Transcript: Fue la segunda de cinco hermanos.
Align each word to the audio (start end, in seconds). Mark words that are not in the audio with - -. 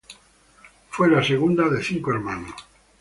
Fue 0.89 1.11
la 1.11 1.23
segunda 1.23 1.69
de 1.69 1.83
cinco 1.83 2.09
hermanos. 2.11 2.55